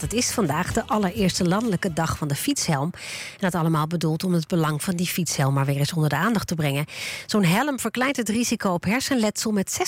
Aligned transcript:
het 0.00 0.12
is 0.12 0.30
vandaag 0.30 0.72
de 0.72 0.86
allereerste 0.86 1.48
landelijke 1.48 1.92
dag 1.92 2.18
van 2.18 2.28
de 2.28 2.34
fietshelm. 2.34 2.90
En 2.92 3.38
dat 3.38 3.54
allemaal 3.54 3.86
bedoeld 3.86 4.24
om 4.24 4.32
het 4.32 4.48
belang 4.48 4.82
van 4.82 4.96
die 4.96 5.06
fietshelm 5.06 5.54
maar 5.54 5.64
weer 5.64 5.76
eens 5.76 5.92
onder 5.92 6.08
de 6.08 6.16
aandacht 6.16 6.46
te 6.46 6.54
brengen. 6.54 6.84
Zo'n 7.26 7.44
helm 7.44 7.78
verkleint 7.78 8.16
het 8.16 8.28
risico 8.28 8.72
op 8.72 8.84
hersenletsel 8.84 9.52
met 9.52 9.78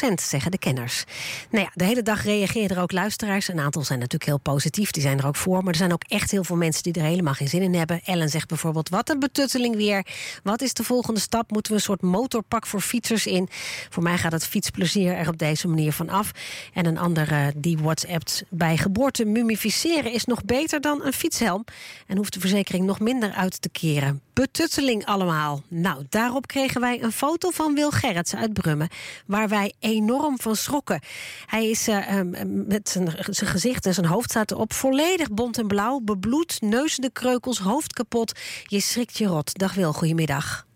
60% 0.00 0.14
zeggen 0.14 0.50
de 0.50 0.58
kenners. 0.58 1.04
Nou 1.50 1.64
ja, 1.64 1.70
de 1.74 1.84
hele 1.84 2.02
dag 2.02 2.24
reageren 2.24 2.76
er 2.76 2.82
ook 2.82 2.92
luisteraars. 2.92 3.48
Een 3.48 3.60
aantal 3.60 3.82
zijn 3.82 3.98
natuurlijk 3.98 4.30
heel 4.30 4.54
positief, 4.54 4.90
die 4.90 5.02
zijn 5.02 5.18
er 5.18 5.26
ook 5.26 5.36
voor. 5.36 5.62
Maar 5.62 5.72
er 5.72 5.78
zijn 5.78 5.92
ook 5.92 6.04
echt 6.08 6.30
heel 6.30 6.44
veel 6.44 6.56
mensen 6.56 6.82
die 6.82 6.92
er 6.92 7.02
helemaal 7.02 7.34
geen 7.34 7.48
zin 7.48 7.62
in 7.62 7.74
hebben. 7.74 8.00
Ellen 8.04 8.28
zegt 8.28 8.48
bijvoorbeeld, 8.48 8.88
wat 8.88 9.10
een 9.10 9.18
betutteling 9.18 9.76
weer. 9.76 10.06
Wat 10.42 10.62
is 10.62 10.72
de 10.72 10.84
volgende 10.84 11.20
stap? 11.20 11.50
Moeten 11.50 11.72
we 11.72 11.78
een 11.78 11.84
soort 11.84 12.02
motorpak 12.02 12.66
voor 12.66 12.80
fietsers 12.80 13.26
in? 13.26 13.48
Voor 13.90 14.02
mij 14.02 14.18
gaat 14.18 14.32
het 14.32 14.46
fietsplezier 14.46 15.12
er 15.14 15.28
op 15.28 15.38
deze 15.38 15.68
manier 15.68 15.92
van 15.92 16.08
af. 16.08 16.30
En 16.72 16.86
een 16.86 16.98
andere 16.98 17.52
die 17.56 17.78
WhatsAppt 17.78 18.44
bij 18.48 18.76
geboorte 18.76 19.24
mumificeren 19.48 20.12
is 20.12 20.24
nog 20.24 20.44
beter 20.44 20.80
dan 20.80 21.04
een 21.04 21.12
fietshelm. 21.12 21.64
En 22.06 22.16
hoeft 22.16 22.32
de 22.32 22.40
verzekering 22.40 22.86
nog 22.86 23.00
minder 23.00 23.32
uit 23.32 23.62
te 23.62 23.68
keren. 23.68 24.20
Betutteling 24.32 25.04
allemaal. 25.06 25.62
Nou, 25.68 26.04
daarop 26.08 26.46
kregen 26.46 26.80
wij 26.80 27.02
een 27.02 27.12
foto 27.12 27.50
van 27.50 27.74
Wil 27.74 27.90
Gerritsen 27.90 28.38
uit 28.38 28.52
Brummen. 28.52 28.88
Waar 29.26 29.48
wij 29.48 29.72
enorm 29.80 30.38
van 30.38 30.56
schrokken. 30.56 31.00
Hij 31.46 31.70
is 31.70 31.88
uh, 31.88 32.20
met 32.44 32.88
zijn, 32.88 33.08
zijn 33.20 33.50
gezicht 33.50 33.86
en 33.86 33.94
zijn 33.94 34.06
hoofd 34.06 34.30
staat 34.30 34.50
erop. 34.50 34.72
Volledig 34.72 35.30
bont 35.30 35.58
en 35.58 35.66
blauw. 35.66 36.00
Bebloed, 36.00 36.60
neus 36.60 36.96
de 36.96 37.10
kreukels, 37.12 37.58
hoofd 37.58 37.92
kapot. 37.92 38.40
Je 38.64 38.80
schrikt 38.80 39.18
je 39.18 39.26
rot. 39.26 39.58
Dag 39.58 39.74
Wil, 39.74 39.92
goedemiddag. 39.92 40.66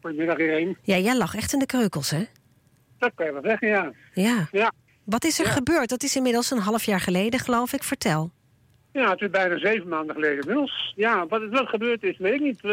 Goedemiddag 0.00 0.38
iedereen. 0.38 0.76
Ja, 0.82 0.96
jij 0.96 1.16
lag 1.16 1.34
echt 1.34 1.52
in 1.52 1.58
de 1.58 1.66
kreukels, 1.66 2.10
hè? 2.10 2.24
Dat 2.98 3.12
kan 3.14 3.26
je 3.26 3.32
wel 3.32 3.42
zeggen, 3.42 3.68
ja. 3.68 3.92
Ja. 4.12 4.48
Ja, 4.52 4.72
Wat 5.10 5.24
is 5.24 5.38
er 5.38 5.44
Ja. 5.46 5.50
gebeurd? 5.52 5.88
Dat 5.88 6.02
is 6.02 6.16
inmiddels 6.16 6.50
een 6.50 6.58
half 6.58 6.84
jaar 6.84 7.00
geleden, 7.00 7.40
geloof 7.40 7.72
ik. 7.72 7.82
Vertel. 7.82 8.30
ja 8.92 9.10
het 9.10 9.20
is 9.20 9.30
bijna 9.30 9.58
zeven 9.58 9.88
maanden 9.88 10.14
geleden 10.14 10.38
inmiddels. 10.40 10.92
Ja, 10.96 11.26
wat 11.26 11.40
er 11.40 11.50
wel 11.50 11.64
gebeurd 11.66 12.02
is, 12.02 12.18
weet 12.18 12.34
ik 12.34 12.40
niet. 12.40 12.64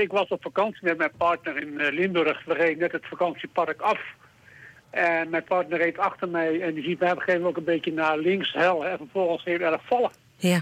Ik 0.00 0.10
was 0.10 0.28
op 0.28 0.42
vakantie 0.42 0.84
met 0.84 0.98
mijn 0.98 1.10
partner 1.16 1.56
in 1.56 1.80
eh, 1.80 1.92
Limburg. 1.92 2.44
We 2.44 2.54
reden 2.54 2.78
net 2.78 2.92
het 2.92 3.06
vakantiepark 3.06 3.80
af. 3.80 4.00
En 4.90 5.30
mijn 5.30 5.44
partner 5.44 5.78
reed 5.78 5.98
achter 5.98 6.28
mij 6.28 6.60
en 6.60 6.74
die 6.74 6.84
ziet 6.84 6.98
mij 6.98 7.10
op 7.10 7.16
een 7.16 7.22
gegeven 7.22 7.40
moment 7.40 7.58
ook 7.58 7.66
een 7.66 7.72
beetje 7.74 7.92
naar 7.92 8.18
links 8.18 8.52
hel. 8.52 8.86
En 8.86 8.96
vervolgens 8.96 9.44
heel 9.44 9.58
erg 9.60 9.80
vallen. 9.86 10.10
Ja. 10.36 10.60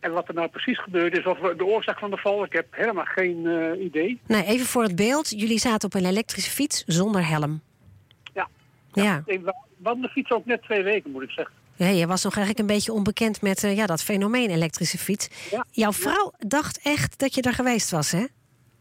En 0.00 0.12
wat 0.12 0.28
er 0.28 0.34
nou 0.34 0.48
precies 0.48 0.82
gebeurd 0.82 1.18
is, 1.18 1.24
of 1.26 1.38
de 1.38 1.64
oorzaak 1.64 1.98
van 1.98 2.10
de 2.10 2.16
val, 2.16 2.44
ik 2.44 2.52
heb 2.52 2.66
helemaal 2.70 3.04
geen 3.04 3.46
eh, 3.46 3.84
idee. 3.84 4.20
Nou, 4.26 4.44
even 4.44 4.66
voor 4.66 4.82
het 4.82 4.96
beeld. 4.96 5.30
Jullie 5.40 5.58
zaten 5.58 5.88
op 5.88 5.94
een 5.94 6.06
elektrische 6.08 6.50
fiets 6.50 6.84
zonder 6.86 7.26
helm. 7.26 7.60
Ja. 8.92 9.22
Ja. 9.26 9.94
De 9.94 10.08
fiets 10.08 10.30
ook 10.30 10.46
net 10.46 10.62
twee 10.62 10.82
weken, 10.82 11.10
moet 11.10 11.22
ik 11.22 11.30
zeggen. 11.30 11.54
Ja, 11.76 11.86
je 11.86 12.06
was 12.06 12.24
nog 12.24 12.36
eigenlijk 12.36 12.68
een 12.68 12.74
beetje 12.74 12.92
onbekend 12.92 13.42
met 13.42 13.64
eh, 13.64 13.76
ja, 13.76 13.86
dat 13.86 14.02
fenomeen 14.02 14.50
elektrische 14.50 14.98
fiets. 14.98 15.28
Ja. 15.50 15.64
Jouw 15.70 15.92
vrouw 15.92 16.32
dacht 16.38 16.80
echt 16.82 17.18
dat 17.18 17.34
je 17.34 17.42
er 17.42 17.54
geweest 17.54 17.90
was, 17.90 18.10
hè? 18.10 18.24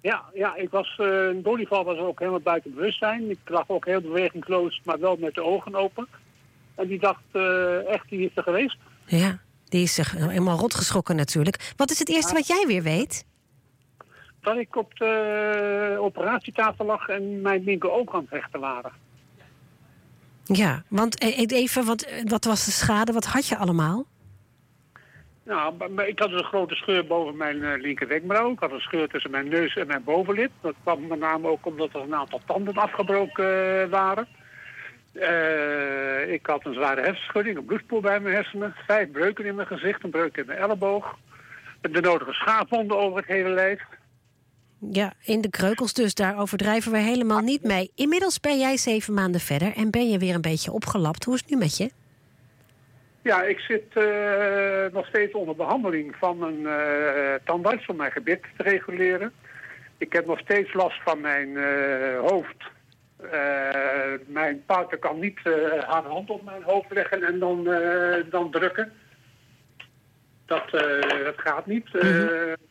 Ja, 0.01 0.23
ja 0.33 0.55
ik 0.55 0.69
was, 0.69 0.95
eh 0.97 1.07
een 1.07 1.41
bodyval 1.41 1.83
was 1.83 1.97
ook 1.97 2.19
helemaal 2.19 2.39
buiten 2.39 2.73
bewustzijn. 2.73 3.29
Ik 3.29 3.39
lag 3.45 3.69
ook 3.69 3.85
heel 3.85 4.01
bewegingloos, 4.01 4.81
maar 4.83 4.99
wel 4.99 5.15
met 5.19 5.33
de 5.33 5.43
ogen 5.43 5.75
open. 5.75 6.07
En 6.75 6.87
die 6.87 6.99
dacht 6.99 7.23
eh, 7.31 7.87
echt, 7.87 8.09
die 8.09 8.25
is 8.25 8.31
er 8.35 8.43
geweest. 8.43 8.77
Ja. 9.05 9.39
Die 9.69 9.83
is 9.83 9.93
zich 9.93 10.11
helemaal 10.11 10.57
rot 10.57 10.73
geschrokken 10.75 11.15
natuurlijk. 11.15 11.73
Wat 11.75 11.91
is 11.91 11.99
het 11.99 12.09
eerste 12.09 12.33
wat 12.33 12.47
jij 12.47 12.63
weer 12.67 12.83
weet? 12.83 13.25
Dat 14.41 14.57
ik 14.57 14.75
op 14.75 14.97
de 14.97 15.97
operatietafel 15.99 16.85
lag 16.85 17.07
en 17.07 17.41
mijn 17.41 17.63
linker 17.63 17.91
oog 17.91 18.13
aan 18.13 18.21
het 18.21 18.29
rechten 18.29 18.59
waren. 18.59 18.91
Ja, 20.53 20.83
want 20.87 21.17
eh, 21.17 21.37
even, 21.37 21.85
want, 21.85 22.05
eh, 22.05 22.23
wat 22.25 22.45
was 22.45 22.65
de 22.65 22.71
schade? 22.71 23.11
Wat 23.11 23.25
had 23.25 23.47
je 23.47 23.57
allemaal? 23.57 24.05
Nou, 25.49 25.73
ik 26.05 26.19
had 26.19 26.31
een 26.31 26.43
grote 26.43 26.75
scheur 26.75 27.05
boven 27.05 27.37
mijn 27.37 27.63
eh, 27.63 27.81
linker 27.81 28.07
wenkbrauw. 28.07 28.51
Ik 28.51 28.59
had 28.59 28.71
een 28.71 28.79
scheur 28.79 29.07
tussen 29.07 29.31
mijn 29.31 29.47
neus 29.47 29.75
en 29.75 29.87
mijn 29.87 30.03
bovenlip. 30.03 30.51
Dat 30.61 30.75
kwam 30.83 31.07
met 31.07 31.19
name 31.19 31.47
ook 31.47 31.65
omdat 31.65 31.93
er 31.93 32.01
een 32.01 32.15
aantal 32.15 32.41
tanden 32.45 32.75
afgebroken 32.75 33.81
eh, 33.81 33.89
waren. 33.89 34.27
Eh, 35.13 36.31
ik 36.31 36.45
had 36.45 36.65
een 36.65 36.73
zware 36.73 37.01
hersenschudding, 37.01 37.57
een 37.57 37.65
bloedspoor 37.65 38.01
bij 38.01 38.19
mijn 38.19 38.35
hersenen. 38.35 38.75
Vijf 38.87 39.11
breuken 39.11 39.45
in 39.45 39.55
mijn 39.55 39.67
gezicht, 39.67 40.03
een 40.03 40.09
breuk 40.09 40.37
in 40.37 40.45
mijn 40.45 40.59
elleboog. 40.59 41.17
De 41.81 42.01
nodige 42.01 42.33
schaafwonden 42.33 42.97
over 42.97 43.17
het 43.17 43.27
hele 43.27 43.49
lijf. 43.49 43.81
Ja, 44.79 45.13
in 45.23 45.41
de 45.41 45.49
kreukels 45.49 45.93
dus. 45.93 46.13
Daar 46.13 46.39
overdrijven 46.39 46.91
we 46.91 46.97
helemaal 46.97 47.39
niet 47.39 47.63
mee. 47.63 47.91
Inmiddels 47.95 48.39
ben 48.39 48.59
jij 48.59 48.77
zeven 48.77 49.13
maanden 49.13 49.41
verder 49.41 49.75
en 49.75 49.91
ben 49.91 50.09
je 50.09 50.17
weer 50.17 50.35
een 50.35 50.41
beetje 50.41 50.71
opgelapt. 50.71 51.23
Hoe 51.23 51.33
is 51.33 51.41
het 51.41 51.49
nu 51.49 51.57
met 51.57 51.77
je? 51.77 51.91
Ja, 53.21 53.43
ik 53.43 53.59
zit 53.59 53.85
eh, 53.93 54.93
nog 54.93 55.07
steeds 55.07 55.33
onder 55.33 55.55
behandeling 55.55 56.15
van 56.15 56.43
een 56.43 56.67
eh, 56.67 57.33
tandarts 57.43 57.85
om 57.85 57.95
mijn 57.95 58.11
gebit 58.11 58.41
te 58.57 58.63
reguleren. 58.63 59.33
Ik 59.97 60.13
heb 60.13 60.25
nog 60.25 60.39
steeds 60.39 60.73
last 60.73 61.01
van 61.03 61.21
mijn 61.21 61.57
eh, 61.57 62.19
hoofd. 62.19 62.57
Mijn 64.25 64.63
partner 64.65 64.99
kan 64.99 65.19
niet 65.19 65.39
haar 65.87 66.05
hand 66.05 66.29
op 66.29 66.43
mijn 66.43 66.63
hoofd 66.63 66.91
leggen 66.91 67.23
en 67.23 67.39
dan, 67.39 67.63
dan 68.29 68.51
drukken. 68.51 68.91
Dat, 70.49 70.73
eh, 70.73 71.23
dat 71.23 71.33
gaat 71.37 71.65
niet. 71.65 71.85
Eh, 71.95 72.07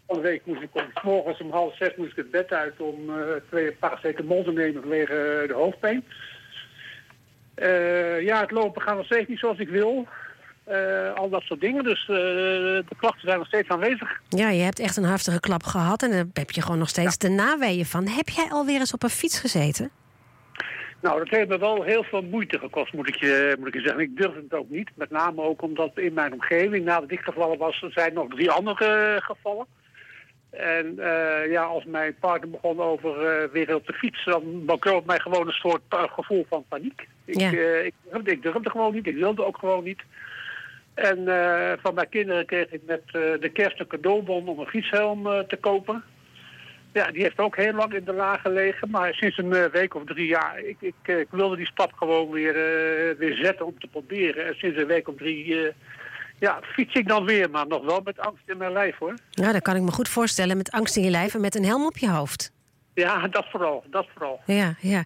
Van 0.07 0.17
de 0.17 0.23
week 0.23 0.47
moest 0.47 0.63
ik 0.63 0.69
om, 0.73 0.83
morgens 1.03 1.41
om 1.41 1.51
half 1.51 1.77
zes 1.77 1.97
moest 1.97 2.11
ik 2.11 2.17
het 2.17 2.31
bed 2.31 2.53
uit 2.53 2.81
om 2.81 3.11
eh 3.11 3.25
twee 3.49 3.73
paracetamol 3.73 4.45
te 4.45 4.53
nemen 4.53 4.81
vanwege 4.83 5.45
de 5.47 5.55
hoofdpijn. 5.55 6.05
Ja, 8.25 8.41
het 8.41 8.51
lopen 8.51 8.83
gaat 8.83 8.97
nog 8.97 9.05
steeds 9.05 9.29
niet 9.29 9.39
zoals 9.39 9.59
ik 9.59 9.69
wil. 9.69 10.07
Al 11.15 11.29
dat 11.29 11.43
soort 11.43 11.61
dingen. 11.61 11.85
Dus 11.85 12.05
de 12.07 12.85
klachten 12.97 13.21
zijn 13.21 13.39
nog 13.39 13.47
steeds 13.47 13.69
aanwezig. 13.69 14.21
Ja, 14.29 14.51
je 14.51 14.63
hebt 14.63 14.79
echt 14.79 14.97
een 14.97 15.05
heftige 15.05 15.41
klap 15.41 15.63
gehad 15.63 16.03
en 16.03 16.11
daar 16.11 16.25
heb 16.33 16.51
je 16.51 16.63
gewoon 16.63 16.79
nog 16.79 16.89
steeds 16.89 17.19
de 17.19 17.29
naweeën 17.29 17.87
van. 17.87 18.07
Heb 18.09 18.29
jij 18.29 18.49
alweer 18.51 18.79
eens 18.79 18.93
op 18.95 19.03
een 19.03 19.11
fiets 19.11 19.41
gezeten? 19.41 19.91
Nou, 21.01 21.19
dat 21.19 21.29
heeft 21.29 21.49
me 21.49 21.59
wel 21.59 21.83
heel 21.83 22.03
veel 22.03 22.23
moeite 22.23 22.59
gekost, 22.59 22.93
moet 22.93 23.09
ik 23.09 23.17
je, 23.17 23.57
moet 23.59 23.69
ik 23.69 23.75
je 23.75 23.81
zeggen. 23.81 24.01
Ik 24.01 24.17
durf 24.17 24.35
het 24.35 24.55
ook 24.55 24.71
niet. 24.71 24.91
Met 24.95 25.11
name 25.11 25.43
ook 25.43 25.63
omdat 25.63 25.99
in 25.99 26.13
mijn 26.13 26.33
omgeving, 26.33 26.85
nadat 26.85 27.11
ik 27.11 27.21
gevallen 27.21 27.59
was, 27.59 27.83
er 27.83 27.93
zijn 27.93 28.15
nog 28.15 28.29
drie 28.29 28.51
andere 28.51 29.15
eh, 29.15 29.23
gevallen. 29.23 29.67
En 30.51 30.99
eh, 30.99 31.51
ja, 31.51 31.63
als 31.63 31.85
mijn 31.85 32.17
partner 32.21 32.51
begon 32.51 32.81
over 32.81 33.27
eh, 33.27 33.49
weer 33.53 33.75
op 33.75 33.87
de 33.87 33.93
fiets, 33.93 34.25
dan 34.25 34.65
bekroop 34.65 35.07
mij 35.07 35.19
gewoon 35.19 35.47
een 35.47 35.53
soort 35.53 35.83
gevoel 35.89 36.47
van 36.49 36.65
paniek. 36.69 37.09
Ik, 37.25 37.41
Ja. 37.41 37.51
ik, 37.51 37.95
durfde, 38.11 38.31
ik 38.31 38.43
durfde 38.43 38.71
gewoon 38.71 38.95
niet, 38.95 39.07
ik 39.07 39.17
wilde 39.17 39.45
ook 39.45 39.59
gewoon 39.59 39.85
niet. 39.85 40.03
En 40.95 41.17
van 41.83 41.95
mijn 41.95 42.09
kinderen 42.09 42.47
kreeg 42.47 42.71
ik 42.71 42.81
met 42.87 43.03
de 43.13 43.51
kerst 43.53 43.81
een 43.81 43.87
cadeaubon 43.87 44.49
om 44.49 44.59
een 44.59 44.67
fietshelm 44.67 45.23
te 45.23 45.57
kopen. 45.61 46.05
Ja, 46.99 47.11
die 47.11 47.23
heeft 47.23 47.39
ook 47.39 47.57
heel 47.57 47.73
lang 47.73 47.93
in 47.95 48.05
de 48.05 48.13
laag 48.13 48.41
gelegen. 48.41 48.91
Maar 48.91 49.15
sinds 49.15 49.39
een 49.39 49.53
eh, 49.53 49.71
week 49.71 49.95
of 49.95 50.05
drie 50.05 50.27
jaar, 50.27 50.59
ik, 50.59 50.77
ik, 50.81 50.95
eh, 51.03 51.19
ik 51.19 51.29
wilde 51.31 51.57
die 51.57 51.67
stap 51.67 51.93
gewoon 51.93 52.31
weer, 52.31 52.55
eh, 52.57 53.19
weer 53.19 53.37
zetten 53.37 53.67
om 53.67 53.79
te 53.79 53.87
proberen. 53.87 54.47
En 54.47 54.55
sinds 54.55 54.79
een 54.79 54.87
week 54.87 55.09
of 55.09 55.15
drie, 55.17 55.73
ja, 56.39 56.61
fiets 56.63 56.95
ik 56.95 57.09
dan 57.09 57.25
weer. 57.25 57.51
Maar 57.51 57.67
nog 57.67 57.85
wel 57.85 58.01
met 58.05 58.19
angst 58.19 58.43
in 58.47 58.57
mijn 58.57 58.73
lijf 58.73 58.97
hoor. 58.99 59.15
Nou, 59.31 59.53
dat 59.53 59.63
kan 59.63 59.77
ik 59.77 59.83
me 59.83 59.91
goed 59.91 60.09
voorstellen. 60.09 60.57
Met 60.57 60.71
angst 60.71 60.97
in 60.97 61.03
je 61.03 61.11
lijf 61.11 61.35
en 61.35 61.41
met 61.41 61.55
een 61.55 61.65
helm 61.65 61.87
op 61.87 61.99
je 61.99 62.11
hoofd. 62.11 62.53
Ja, 62.95 63.29
dat 63.29 63.47
vooral, 63.51 63.85
dat 63.91 64.07
vooral. 64.15 64.41
Ja, 64.47 64.75
ja. 64.81 65.05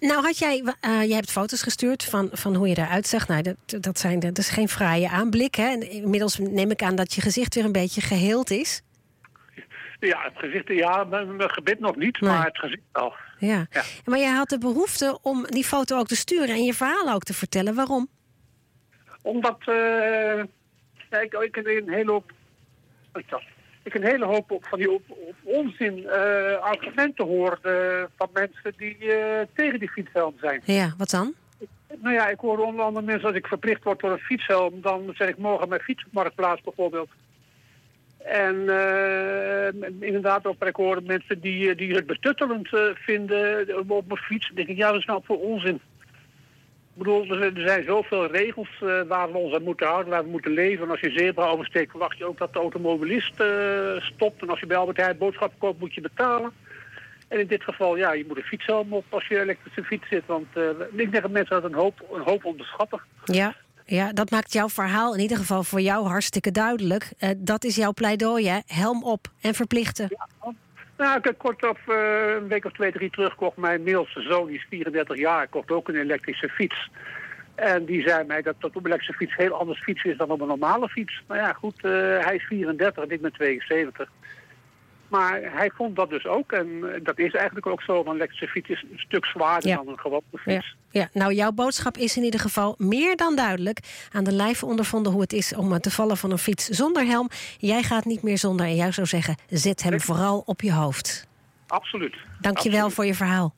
Nou 0.00 0.22
had 0.22 0.38
jij, 0.38 0.62
jij 0.80 1.16
hebt 1.16 1.30
foto's 1.30 1.62
gestuurd 1.62 2.04
van, 2.04 2.28
van 2.32 2.54
hoe 2.54 2.68
je 2.68 2.78
eruit 2.78 3.06
zag. 3.06 3.28
Nou, 3.28 3.42
dat, 3.42 3.82
dat, 3.82 3.98
zijn, 3.98 4.20
dat 4.20 4.38
is 4.38 4.48
geen 4.48 4.68
fraaie 4.68 5.08
aanblik. 5.08 5.54
Hè? 5.54 5.68
En 5.68 5.90
inmiddels 5.90 6.38
neem 6.38 6.70
ik 6.70 6.82
aan 6.82 6.94
dat 6.94 7.14
je 7.14 7.20
gezicht 7.20 7.54
weer 7.54 7.64
een 7.64 7.72
beetje 7.72 8.00
geheeld 8.00 8.50
is. 8.50 8.82
Ja, 10.06 10.22
het 10.22 10.38
gezicht, 10.38 10.68
ja, 10.68 11.04
mijn, 11.04 11.36
mijn 11.36 11.50
gebit 11.50 11.80
nog 11.80 11.96
niet, 11.96 12.20
Nee. 12.20 12.30
maar 12.30 12.44
het 12.46 12.58
gezicht 12.58 12.82
wel. 12.92 13.14
Ja. 13.38 13.66
Ja. 13.70 13.82
Maar 14.04 14.18
jij 14.18 14.30
had 14.32 14.48
de 14.48 14.58
behoefte 14.58 15.18
om 15.22 15.44
die 15.46 15.64
foto 15.64 15.98
ook 15.98 16.06
te 16.06 16.16
sturen 16.16 16.48
en 16.48 16.64
je 16.64 16.74
verhaal 16.74 17.14
ook 17.14 17.22
te 17.22 17.34
vertellen. 17.34 17.74
Waarom? 17.74 18.08
Omdat 19.22 19.58
ja, 21.12 21.20
ik, 21.20 21.32
ik 21.32 21.56
een 21.56 21.88
hele 21.92 22.10
hoop. 22.10 22.32
Ik 23.82 23.94
een 23.94 24.04
hele 24.04 24.24
hoop 24.24 24.50
op, 24.50 24.66
van 24.66 24.78
die 24.78 24.90
op, 24.90 25.02
op 25.08 25.34
onzin 25.42 26.06
eh, 26.08 26.56
argumenten 26.56 27.26
hoor 27.26 27.58
eh, 27.62 28.04
van 28.16 28.28
mensen 28.32 28.72
die 28.76 29.12
eh, 29.12 29.46
tegen 29.54 29.78
die 29.78 29.90
fietshelm 29.90 30.34
zijn. 30.40 30.62
Ja, 30.64 30.94
wat 30.98 31.10
dan? 31.10 31.34
Nou 32.00 32.14
ja, 32.14 32.28
ik 32.28 32.38
hoor 32.38 32.58
onder 32.58 32.84
andere 32.84 33.06
mensen 33.06 33.26
als 33.26 33.36
ik 33.36 33.46
verplicht 33.46 33.84
word 33.84 34.00
door 34.00 34.10
een 34.10 34.18
fietshelm, 34.18 34.80
dan 34.80 35.10
zet 35.14 35.28
ik 35.28 35.38
morgen 35.38 35.68
mijn 35.68 35.80
fiets 35.80 36.04
op 36.04 36.12
marktplaats 36.12 36.60
bijvoorbeeld. 36.60 37.10
En 38.24 38.68
eh, 38.68 39.80
inderdaad 40.00 40.46
ook, 40.46 40.68
hoor 40.72 41.02
mensen 41.02 41.40
die, 41.40 41.70
eh, 41.70 41.76
die 41.76 41.94
het 41.94 42.06
betuttelend 42.06 42.74
eh, 42.74 42.80
vinden 42.94 43.90
op 43.90 44.06
mijn 44.06 44.20
fiets. 44.20 44.46
Dan 44.46 44.56
denk 44.56 44.68
ik, 44.68 44.76
ja, 44.76 44.90
dat 44.90 45.00
is 45.00 45.06
nou 45.06 45.20
voor 45.24 45.40
onzin. 45.40 45.80
Ik 46.94 46.98
bedoel, 46.98 47.26
er 47.30 47.52
zijn- 47.56 47.84
zoveel 47.84 48.26
regels 48.26 48.68
waar 49.08 49.32
we 49.32 49.38
ons 49.38 49.54
aan 49.54 49.62
moeten 49.62 49.86
houden, 49.86 50.10
waar 50.10 50.24
we 50.24 50.30
moeten 50.30 50.52
leven. 50.52 50.84
En 50.84 50.90
als 50.90 51.00
je 51.00 51.10
zebra 51.10 51.46
oversteekt, 51.46 51.90
verwacht 51.90 52.18
je 52.18 52.24
ook 52.24 52.38
dat 52.38 52.52
de 52.52 52.58
automobilist 52.58 53.34
stopt. 54.14 54.42
En 54.42 54.50
als 54.50 54.60
je 54.60 54.66
bij 54.66 54.76
Albert 54.76 54.96
Heijn 54.96 55.18
boodschappen 55.18 55.58
koopt, 55.58 55.80
moet 55.80 55.94
je 55.94 56.00
betalen. 56.00 56.52
En 57.28 57.40
in 57.40 57.46
dit 57.46 57.62
geval, 57.62 57.96
ja, 57.96 58.12
je 58.12 58.24
moet 58.28 58.36
een 58.36 58.42
fietshelm 58.42 58.92
op 58.92 59.04
als 59.08 59.26
je 59.26 59.40
elektrische 59.40 59.84
fiets 59.84 60.08
zit. 60.08 60.22
Want 60.26 60.46
ik 60.92 60.96
denk 61.10 61.22
dat 61.22 61.30
mensen 61.30 61.60
dat 61.62 61.70
een 61.70 61.78
hoop, 61.78 62.00
een 62.12 62.22
hoop 62.22 62.44
onderschatten. 62.44 63.00
Ja. 63.24 63.54
Ja, 63.84 64.12
dat 64.12 64.30
maakt 64.30 64.52
jouw 64.52 64.68
verhaal 64.68 65.14
in 65.14 65.20
ieder 65.20 65.36
geval 65.36 65.62
voor 65.62 65.80
jou 65.80 66.06
hartstikke 66.06 66.50
duidelijk. 66.50 67.12
Uh, 67.18 67.30
dat 67.36 67.64
is 67.64 67.76
jouw 67.76 67.92
pleidooi, 67.92 68.48
hè? 68.48 68.58
Helm 68.66 69.04
op 69.04 69.26
en 69.40 69.54
verplichten. 69.54 70.08
Nou, 70.96 71.18
ik 71.18 71.24
heb 71.24 71.38
kort 71.38 71.68
op 71.68 71.78
uh, 71.88 71.96
een 72.36 72.48
week 72.48 72.64
of 72.64 72.72
twee, 72.72 72.92
drie 72.92 73.10
terug 73.10 73.34
kocht 73.34 73.56
mijn 73.56 73.82
middelste 73.82 74.20
zoon, 74.20 74.46
die 74.46 74.56
is 74.56 74.66
34 74.68 75.18
jaar, 75.18 75.48
kocht 75.48 75.70
ook 75.70 75.88
een 75.88 75.96
elektrische 75.96 76.48
fiets. 76.48 76.90
En 77.54 77.84
die 77.84 78.08
zei 78.08 78.24
mij 78.24 78.42
dat 78.42 78.54
dat 78.58 78.76
op 78.76 78.76
een 78.76 78.86
elektrische 78.86 79.16
fiets 79.16 79.36
heel 79.36 79.54
anders 79.54 79.82
fietsen 79.82 80.10
is 80.10 80.16
dan 80.16 80.30
op 80.30 80.40
een 80.40 80.46
normale 80.46 80.88
fiets. 80.88 81.22
Nou 81.28 81.40
ja, 81.40 81.52
goed, 81.52 81.74
uh, 81.84 81.92
hij 82.24 82.34
is 82.34 82.44
34 82.44 83.04
en 83.04 83.10
ik 83.10 83.20
ben 83.20 83.32
72. 83.32 84.08
Maar 85.12 85.40
hij 85.42 85.70
vond 85.74 85.96
dat 85.96 86.10
dus 86.10 86.26
ook. 86.26 86.52
En 86.52 86.68
eh, 86.82 87.00
dat 87.02 87.18
is 87.18 87.34
eigenlijk 87.34 87.66
ook 87.66 87.82
zo. 87.82 88.00
Een 88.00 88.14
elektrische 88.14 88.46
fiets 88.46 88.68
is 88.68 88.84
een 88.90 88.98
stuk 88.98 89.24
zwaarder 89.24 89.76
dan 89.76 89.88
een 89.88 89.98
gewone 89.98 90.22
fiets. 90.36 90.76
Ja. 90.90 91.00
ja. 91.00 91.08
nou 91.12 91.34
jouw 91.34 91.52
boodschap 91.52 91.96
is 91.96 92.16
in 92.16 92.22
ieder 92.22 92.40
geval 92.40 92.74
meer 92.78 93.16
dan 93.16 93.36
duidelijk. 93.36 93.78
Aan 94.12 94.24
de 94.24 94.32
lijf 94.32 94.62
ondervonden 94.62 95.12
hoe 95.12 95.20
het 95.20 95.32
is 95.32 95.54
om 95.54 95.78
te 95.78 95.90
vallen 95.90 96.16
van 96.16 96.30
een 96.30 96.38
fiets 96.38 96.68
zonder 96.68 97.04
helm. 97.04 97.28
Jij 97.58 97.82
gaat 97.82 98.04
niet 98.04 98.22
meer 98.22 98.38
zonder. 98.38 98.66
En 98.66 98.76
jij 98.76 98.92
zou 98.92 99.06
zeggen, 99.06 99.36
zet 99.48 99.82
hem 99.82 100.00
vooral 100.00 100.42
op 100.46 100.60
je 100.60 100.72
hoofd. 100.72 101.26
Absoluut. 101.66 102.16
Dank 102.40 102.58
je 102.58 102.70
wel 102.70 102.90
voor 102.90 103.06
je 103.06 103.14
verhaal. 103.14 103.54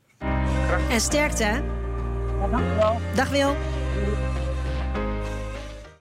En 0.91 1.01
sterkte, 1.01 1.45
hè? 1.45 1.56
Ja, 1.56 2.49
dank 2.51 2.65
je 2.65 2.75
wel. 2.77 3.01
Dag 3.15 3.31
Wil. 3.31 3.74